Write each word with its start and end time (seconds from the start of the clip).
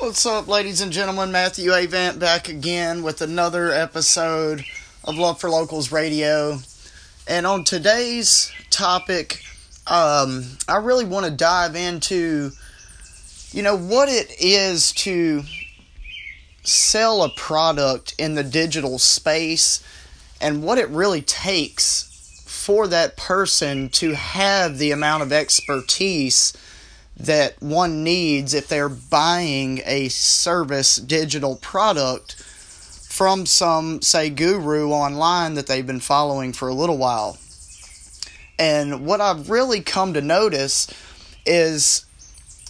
What's 0.00 0.24
up, 0.24 0.48
ladies 0.48 0.80
and 0.80 0.90
gentlemen? 0.90 1.30
Matthew 1.30 1.74
Avant 1.74 2.18
back 2.18 2.48
again 2.48 3.02
with 3.02 3.20
another 3.20 3.70
episode 3.70 4.64
of 5.04 5.18
Love 5.18 5.38
for 5.38 5.50
Locals 5.50 5.92
Radio. 5.92 6.60
And 7.28 7.46
on 7.46 7.64
today's 7.64 8.50
topic, 8.70 9.42
um, 9.86 10.56
I 10.66 10.78
really 10.78 11.04
want 11.04 11.26
to 11.26 11.30
dive 11.30 11.76
into, 11.76 12.50
you 13.52 13.62
know, 13.62 13.76
what 13.76 14.08
it 14.08 14.34
is 14.40 14.92
to 14.92 15.42
sell 16.62 17.22
a 17.22 17.28
product 17.28 18.14
in 18.16 18.36
the 18.36 18.44
digital 18.44 18.98
space 18.98 19.84
and 20.40 20.62
what 20.62 20.78
it 20.78 20.88
really 20.88 21.20
takes 21.20 22.42
for 22.46 22.86
that 22.88 23.18
person 23.18 23.90
to 23.90 24.14
have 24.14 24.78
the 24.78 24.92
amount 24.92 25.24
of 25.24 25.30
expertise 25.30 26.54
that 27.16 27.60
one 27.60 28.02
needs 28.02 28.54
if 28.54 28.68
they're 28.68 28.88
buying 28.88 29.82
a 29.84 30.08
service 30.08 30.96
digital 30.96 31.56
product 31.56 32.34
from 32.40 33.44
some, 33.44 34.00
say, 34.00 34.30
guru 34.30 34.90
online 34.90 35.54
that 35.54 35.66
they've 35.66 35.86
been 35.86 36.00
following 36.00 36.52
for 36.52 36.68
a 36.68 36.74
little 36.74 36.96
while. 36.96 37.36
And 38.58 39.04
what 39.04 39.20
I've 39.20 39.50
really 39.50 39.80
come 39.80 40.14
to 40.14 40.20
notice 40.20 40.86
is, 41.44 42.06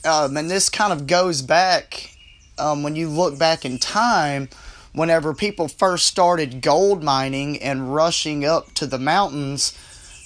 um, 0.04 0.36
and 0.36 0.50
this 0.50 0.68
kind 0.68 0.92
of 0.92 1.06
goes 1.06 1.42
back 1.42 2.16
um, 2.58 2.82
when 2.82 2.96
you 2.96 3.08
look 3.08 3.38
back 3.38 3.64
in 3.64 3.78
time, 3.78 4.48
whenever 4.92 5.34
people 5.34 5.68
first 5.68 6.06
started 6.06 6.62
gold 6.62 7.02
mining 7.02 7.60
and 7.62 7.94
rushing 7.94 8.44
up 8.44 8.72
to 8.74 8.86
the 8.86 8.98
mountains 8.98 9.76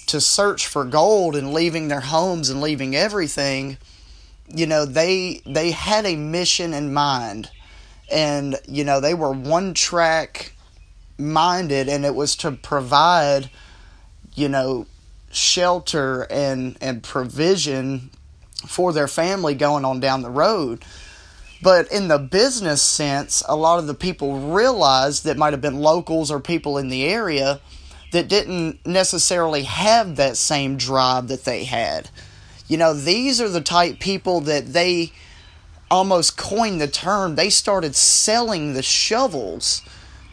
to 0.07 0.21
search 0.21 0.67
for 0.67 0.85
gold 0.85 1.35
and 1.35 1.53
leaving 1.53 1.87
their 1.87 2.01
homes 2.01 2.49
and 2.49 2.61
leaving 2.61 2.95
everything 2.95 3.77
you 4.47 4.65
know 4.65 4.85
they 4.85 5.41
they 5.45 5.71
had 5.71 6.05
a 6.05 6.15
mission 6.15 6.73
in 6.73 6.93
mind. 6.93 7.49
And 8.11 8.57
you 8.67 8.83
know 8.83 8.99
they 8.99 9.13
were 9.13 9.31
one 9.31 9.73
track 9.73 10.53
minded 11.17 11.87
and 11.87 12.05
it 12.05 12.13
was 12.13 12.35
to 12.35 12.51
provide 12.51 13.49
you 14.35 14.49
know 14.49 14.85
shelter 15.31 16.27
and 16.29 16.77
and 16.81 17.01
provision 17.01 18.09
for 18.67 18.93
their 18.93 19.07
family 19.07 19.55
going 19.55 19.85
on 19.85 19.99
down 19.99 20.21
the 20.21 20.29
road. 20.29 20.83
But 21.63 21.91
in 21.91 22.09
the 22.09 22.19
business 22.19 22.81
sense 22.83 23.41
a 23.47 23.55
lot 23.55 23.79
of 23.79 23.87
the 23.87 23.95
people 23.95 24.51
realized 24.51 25.23
that 25.23 25.37
might 25.37 25.53
have 25.53 25.61
been 25.61 25.79
locals 25.79 26.29
or 26.29 26.39
people 26.39 26.77
in 26.77 26.89
the 26.89 27.05
area 27.05 27.59
that 28.11 28.27
didn't 28.27 28.85
necessarily 28.85 29.63
have 29.63 30.15
that 30.17 30.37
same 30.37 30.77
drive 30.77 31.27
that 31.29 31.43
they 31.43 31.63
had 31.63 32.09
you 32.67 32.77
know, 32.77 32.93
these 32.93 33.39
are 33.39 33.49
the 33.49 33.61
type 33.61 33.99
people 33.99 34.41
that 34.41 34.73
they 34.73 35.11
almost 35.89 36.37
coined 36.37 36.81
the 36.81 36.87
term. 36.87 37.35
They 37.35 37.49
started 37.49 37.95
selling 37.95 38.73
the 38.73 38.81
shovels 38.81 39.81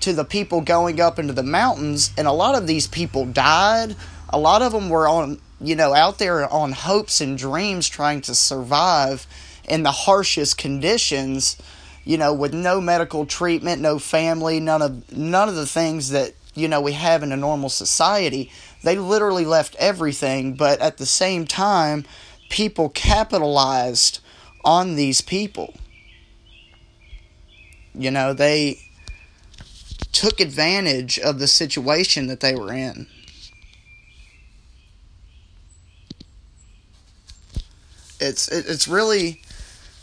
to 0.00 0.12
the 0.12 0.24
people 0.24 0.60
going 0.60 1.00
up 1.00 1.18
into 1.18 1.32
the 1.32 1.42
mountains, 1.42 2.10
and 2.16 2.26
a 2.26 2.32
lot 2.32 2.56
of 2.56 2.66
these 2.66 2.86
people 2.86 3.24
died. 3.24 3.94
A 4.30 4.38
lot 4.38 4.62
of 4.62 4.72
them 4.72 4.88
were 4.88 5.06
on, 5.06 5.40
you 5.60 5.76
know, 5.76 5.94
out 5.94 6.18
there 6.18 6.50
on 6.52 6.72
hopes 6.72 7.20
and 7.20 7.38
dreams 7.38 7.88
trying 7.88 8.20
to 8.22 8.34
survive 8.34 9.26
in 9.68 9.82
the 9.84 9.92
harshest 9.92 10.58
conditions, 10.58 11.56
you 12.04 12.18
know, 12.18 12.32
with 12.32 12.52
no 12.52 12.80
medical 12.80 13.26
treatment, 13.26 13.80
no 13.80 13.98
family, 13.98 14.58
none 14.58 14.82
of 14.82 15.16
none 15.16 15.48
of 15.48 15.54
the 15.54 15.66
things 15.66 16.10
that, 16.10 16.32
you 16.54 16.66
know, 16.66 16.80
we 16.80 16.92
have 16.92 17.22
in 17.22 17.30
a 17.30 17.36
normal 17.36 17.68
society. 17.68 18.50
They 18.82 18.96
literally 18.96 19.44
left 19.44 19.76
everything, 19.78 20.54
but 20.54 20.80
at 20.80 20.98
the 20.98 21.06
same 21.06 21.46
time, 21.46 22.04
people 22.48 22.88
capitalized 22.88 24.20
on 24.64 24.96
these 24.96 25.20
people. 25.20 25.74
You 27.94 28.10
know, 28.10 28.32
they 28.32 28.80
took 30.12 30.40
advantage 30.40 31.18
of 31.18 31.38
the 31.38 31.46
situation 31.46 32.26
that 32.26 32.40
they 32.40 32.54
were 32.54 32.72
in. 32.72 33.06
It's 38.20 38.48
it's 38.48 38.86
really 38.86 39.42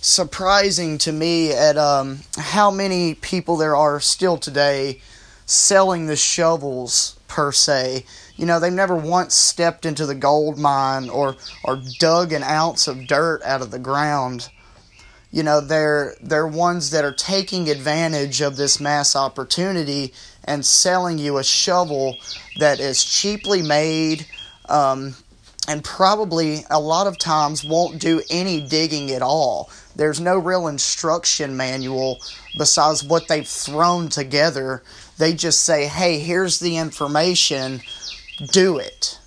surprising 0.02 0.98
to 1.00 1.12
me 1.12 1.52
at 1.52 1.78
um, 1.78 2.20
how 2.38 2.72
many 2.72 3.16
people 3.16 3.58
there 3.58 3.76
are 3.76 4.00
still 4.00 4.38
today 4.38 5.02
selling 5.50 6.06
the 6.06 6.16
shovels 6.16 7.18
per 7.28 7.52
se. 7.52 8.06
You 8.36 8.46
know, 8.46 8.60
they've 8.60 8.72
never 8.72 8.96
once 8.96 9.34
stepped 9.34 9.86
into 9.86 10.06
the 10.06 10.16
gold 10.16 10.60
mine 10.60 11.10
or 11.10 11.36
or 11.64 11.82
dug 11.98 12.32
an 12.32 12.44
ounce 12.44 12.88
of 12.88 13.08
dirt 13.08 13.42
out 13.44 13.62
of 13.62 13.72
the 13.72 13.80
ground. 13.80 14.50
You 15.32 15.44
know, 15.44 15.60
they're 15.60 16.16
they're 16.22 16.48
ones 16.48 16.92
that 16.92 17.04
are 17.04 17.14
taking 17.14 17.68
advantage 17.70 18.42
of 18.42 18.58
this 18.58 18.80
mass 18.80 19.16
opportunity 19.16 20.14
and 20.44 20.66
selling 20.66 21.18
you 21.18 21.38
a 21.38 21.44
shovel 21.44 22.16
that 22.60 22.80
is 22.80 23.04
cheaply 23.04 23.64
made 23.64 24.28
um, 24.68 25.16
and 25.70 25.84
probably 25.84 26.66
a 26.70 26.80
lot 26.80 27.08
of 27.08 27.18
times 27.18 27.64
won't 27.64 28.02
do 28.02 28.22
any 28.30 28.60
digging 28.60 29.12
at 29.12 29.22
all. 29.22 29.70
There's 29.96 30.20
no 30.20 30.38
real 30.38 30.68
instruction 30.68 31.56
manual 31.56 32.20
besides 32.58 33.04
what 33.04 33.30
they've 33.30 33.48
thrown 33.48 34.10
together 34.10 34.84
they 35.20 35.34
just 35.34 35.66
say, 35.66 35.86
hey, 35.86 36.18
here's 36.18 36.60
the 36.60 36.78
information, 36.78 37.82
do 38.52 38.78
it. 38.78 39.20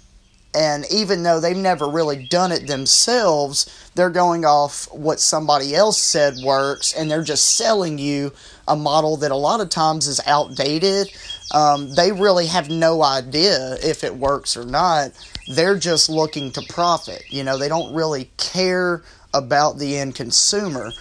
And 0.55 0.85
even 0.91 1.23
though 1.23 1.39
they've 1.39 1.57
never 1.57 1.87
really 1.87 2.27
done 2.27 2.51
it 2.51 2.67
themselves, 2.67 3.91
they're 3.95 4.11
going 4.11 4.45
off 4.45 4.91
what 4.93 5.21
somebody 5.21 5.75
else 5.75 5.99
said 5.99 6.35
works, 6.43 6.95
and 6.95 7.11
they're 7.11 7.23
just 7.23 7.57
selling 7.57 7.99
you 7.99 8.33
a 8.67 8.75
model 8.75 9.19
that 9.19 9.31
a 9.31 9.37
lot 9.37 9.61
of 9.61 9.69
times 9.69 10.07
is 10.07 10.21
outdated. 10.27 11.11
Um, 11.51 11.95
they 11.95 12.13
really 12.13 12.47
have 12.47 12.71
no 12.71 13.03
idea 13.03 13.77
if 13.83 14.05
it 14.05 14.15
works 14.15 14.57
or 14.57 14.65
not. 14.65 15.11
They're 15.49 15.79
just 15.79 16.09
looking 16.09 16.53
to 16.53 16.63
profit. 16.63 17.25
You 17.29 17.45
know, 17.45 17.59
they 17.59 17.69
don't 17.69 17.95
really 17.95 18.31
care 18.37 19.03
about 19.35 19.79
the 19.79 19.99
end 19.99 20.15
consumer. 20.15 20.93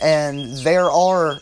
And 0.00 0.56
there 0.58 0.90
are 0.90 1.38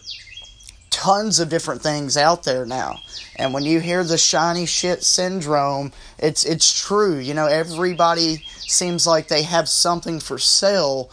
tons 0.91 1.39
of 1.39 1.49
different 1.49 1.83
things 1.83 2.16
out 2.16 2.45
there 2.45 2.65
now. 2.65 2.97
And 3.37 3.53
when 3.53 3.65
you 3.65 3.81
hear 3.81 4.03
the 4.03 4.16
shiny 4.16 4.65
shit 4.66 5.03
syndrome, 5.03 5.93
it's 6.19 6.45
it's 6.45 6.87
true. 6.87 7.19
You 7.19 7.34
know, 7.34 7.47
everybody 7.47 8.39
seems 8.66 9.06
like 9.06 9.28
they 9.28 9.43
have 9.43 9.69
something 9.69 10.21
for 10.21 10.39
sale, 10.39 11.11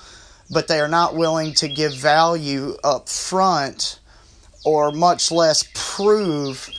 but 0.49 0.67
they 0.67 0.79
are 0.79 0.87
not 0.87 1.15
willing 1.15 1.53
to 1.55 1.67
give 1.67 1.93
value 1.93 2.77
up 2.83 3.09
front 3.09 3.99
or 4.63 4.91
much 4.93 5.31
less 5.31 5.65
prove 5.73 6.69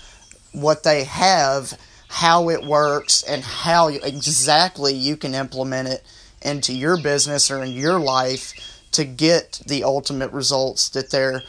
what 0.55 0.83
they 0.83 1.05
have, 1.05 1.79
how 2.09 2.49
it 2.49 2.65
works, 2.65 3.23
and 3.23 3.43
how 3.43 3.89
exactly 3.89 4.95
you 4.95 5.17
can 5.17 5.35
implement 5.35 5.89
it 5.89 6.03
into 6.43 6.73
your 6.73 7.01
business 7.01 7.51
or 7.51 7.63
in 7.63 7.73
your 7.73 7.99
life 7.99 8.53
to 8.93 9.05
get 9.05 9.61
the 9.67 9.85
ultimate 9.85 10.31
results 10.31 10.89
that 10.91 11.11
they're 11.11 11.43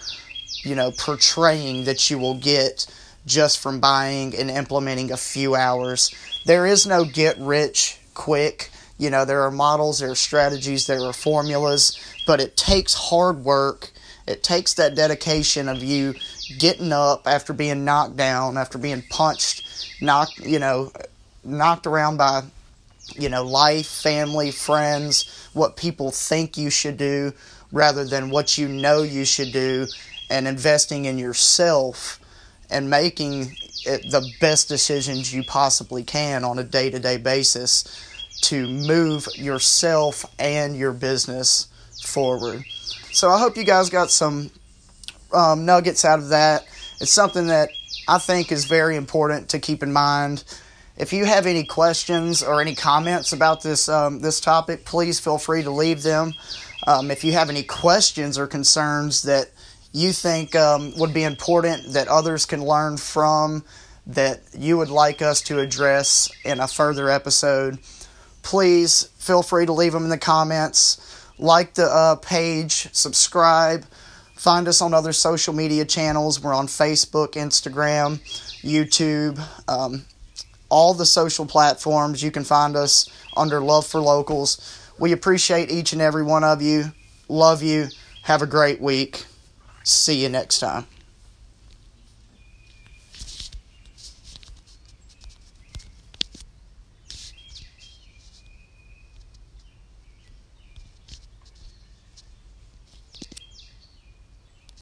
you 0.65 0.75
know, 0.75 0.91
portraying 0.91 1.85
that 1.85 2.09
you 2.09 2.17
will 2.17 2.35
get 2.35 2.87
just 3.25 3.59
from 3.59 3.79
buying 3.79 4.35
and 4.35 4.49
implementing 4.49 5.11
a 5.11 5.17
few 5.17 5.55
hours. 5.55 6.13
There 6.45 6.65
is 6.65 6.85
no 6.87 7.05
get 7.05 7.37
rich 7.37 7.99
quick. 8.13 8.71
You 8.97 9.09
know, 9.09 9.25
there 9.25 9.41
are 9.43 9.51
models, 9.51 9.99
there 9.99 10.11
are 10.11 10.15
strategies, 10.15 10.87
there 10.87 11.03
are 11.03 11.13
formulas, 11.13 11.99
but 12.25 12.39
it 12.39 12.57
takes 12.57 12.93
hard 12.93 13.43
work. 13.43 13.91
It 14.27 14.43
takes 14.43 14.73
that 14.75 14.95
dedication 14.95 15.69
of 15.69 15.83
you 15.83 16.15
getting 16.57 16.91
up 16.91 17.27
after 17.27 17.53
being 17.53 17.85
knocked 17.85 18.17
down, 18.17 18.57
after 18.57 18.77
being 18.77 19.03
punched, 19.09 19.91
knocked, 20.01 20.39
you 20.39 20.59
know, 20.59 20.91
knocked 21.43 21.85
around 21.85 22.17
by, 22.17 22.43
you 23.15 23.29
know, 23.29 23.43
life, 23.43 23.87
family, 23.87 24.51
friends, 24.51 25.49
what 25.53 25.77
people 25.77 26.11
think 26.11 26.57
you 26.57 26.69
should 26.69 26.97
do 26.97 27.33
rather 27.71 28.03
than 28.03 28.29
what 28.29 28.57
you 28.57 28.67
know 28.67 29.03
you 29.03 29.25
should 29.25 29.51
do 29.51 29.85
and 30.29 30.47
investing 30.47 31.05
in 31.05 31.17
yourself 31.17 32.19
and 32.69 32.89
making 32.89 33.55
it 33.85 34.09
the 34.09 34.27
best 34.39 34.67
decisions 34.67 35.33
you 35.33 35.43
possibly 35.43 36.03
can 36.03 36.43
on 36.43 36.57
a 36.57 36.63
day 36.63 36.89
to 36.89 36.99
day 36.99 37.17
basis 37.17 37.83
to 38.41 38.67
move 38.67 39.27
yourself 39.35 40.25
and 40.39 40.75
your 40.75 40.91
business 40.91 41.67
forward. 42.03 42.63
So 43.11 43.29
I 43.29 43.39
hope 43.39 43.57
you 43.57 43.63
guys 43.63 43.89
got 43.89 44.11
some 44.11 44.51
um, 45.33 45.65
nuggets 45.65 46.05
out 46.05 46.19
of 46.19 46.29
that. 46.29 46.65
It's 46.99 47.11
something 47.11 47.47
that 47.47 47.69
I 48.07 48.17
think 48.17 48.51
is 48.51 48.65
very 48.65 48.95
important 48.95 49.49
to 49.49 49.59
keep 49.59 49.83
in 49.83 49.91
mind. 49.91 50.43
If 50.97 51.11
you 51.11 51.25
have 51.25 51.45
any 51.45 51.65
questions 51.65 52.41
or 52.41 52.61
any 52.61 52.75
comments 52.75 53.33
about 53.33 53.61
this 53.61 53.89
um, 53.89 54.21
this 54.21 54.39
topic, 54.39 54.85
please 54.85 55.19
feel 55.19 55.37
free 55.37 55.63
to 55.63 55.71
leave 55.71 56.03
them. 56.03 56.33
Um, 56.87 57.11
if 57.11 57.23
you 57.23 57.33
have 57.33 57.49
any 57.49 57.63
questions 57.63 58.37
or 58.37 58.47
concerns 58.47 59.23
that 59.23 59.49
you 59.91 60.11
think 60.11 60.55
um, 60.55 60.93
would 60.97 61.13
be 61.13 61.23
important 61.23 61.93
that 61.93 62.07
others 62.07 62.45
can 62.45 62.63
learn 62.63 62.97
from 62.97 63.63
that 64.07 64.41
you 64.53 64.77
would 64.77 64.89
like 64.89 65.21
us 65.21 65.41
to 65.41 65.59
address 65.59 66.29
in 66.43 66.59
a 66.59 66.67
further 66.67 67.09
episode, 67.09 67.79
please 68.43 69.09
feel 69.17 69.41
free 69.41 69.65
to 69.65 69.73
leave 69.73 69.93
them 69.93 70.03
in 70.03 70.09
the 70.09 70.17
comments. 70.17 71.24
Like 71.37 71.73
the 71.73 71.85
uh, 71.85 72.15
page, 72.15 72.87
subscribe, 72.93 73.85
Find 74.35 74.67
us 74.67 74.81
on 74.81 74.93
other 74.93 75.13
social 75.13 75.53
media 75.53 75.85
channels. 75.85 76.39
We're 76.39 76.53
on 76.53 76.67
Facebook, 76.67 77.31
Instagram, 77.31 78.19
YouTube, 78.61 79.41
um, 79.67 80.03
all 80.69 80.93
the 80.93 81.05
social 81.05 81.45
platforms. 81.45 82.21
You 82.21 82.31
can 82.31 82.43
find 82.43 82.75
us 82.75 83.09
under 83.35 83.61
Love 83.61 83.87
for 83.87 84.01
Locals. 84.01 84.79
We 84.99 85.13
appreciate 85.13 85.71
each 85.71 85.93
and 85.93 86.01
every 86.01 86.23
one 86.23 86.43
of 86.43 86.61
you. 86.61 86.91
Love 87.29 87.63
you. 87.63 87.87
Have 88.23 88.41
a 88.41 88.47
great 88.47 88.81
week. 88.81 89.25
See 89.83 90.21
you 90.21 90.29
next 90.29 90.59
time. 90.59 90.85